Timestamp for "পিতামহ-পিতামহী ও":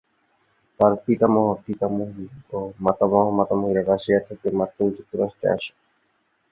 1.05-2.57